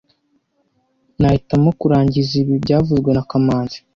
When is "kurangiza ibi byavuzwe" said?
1.79-3.09